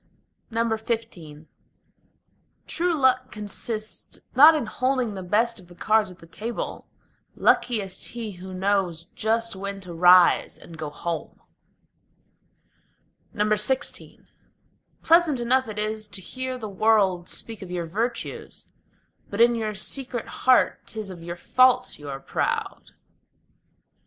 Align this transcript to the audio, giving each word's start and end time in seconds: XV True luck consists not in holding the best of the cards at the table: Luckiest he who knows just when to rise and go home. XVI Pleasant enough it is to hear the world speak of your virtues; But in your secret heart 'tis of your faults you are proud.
XV 0.51 1.45
True 2.65 2.93
luck 2.95 3.31
consists 3.31 4.19
not 4.35 4.55
in 4.55 4.65
holding 4.65 5.13
the 5.13 5.21
best 5.21 5.59
of 5.59 5.67
the 5.67 5.75
cards 5.75 6.09
at 6.09 6.17
the 6.17 6.25
table: 6.25 6.87
Luckiest 7.35 8.07
he 8.07 8.31
who 8.37 8.51
knows 8.51 9.03
just 9.13 9.55
when 9.55 9.79
to 9.81 9.93
rise 9.93 10.57
and 10.57 10.75
go 10.75 10.89
home. 10.89 11.39
XVI 13.35 14.25
Pleasant 15.03 15.39
enough 15.39 15.67
it 15.67 15.77
is 15.77 16.07
to 16.07 16.19
hear 16.19 16.57
the 16.57 16.67
world 16.67 17.29
speak 17.29 17.61
of 17.61 17.69
your 17.69 17.85
virtues; 17.85 18.65
But 19.29 19.39
in 19.39 19.53
your 19.53 19.75
secret 19.75 20.25
heart 20.27 20.79
'tis 20.87 21.11
of 21.11 21.21
your 21.21 21.37
faults 21.37 21.99
you 21.99 22.09
are 22.09 22.19
proud. 22.19 22.93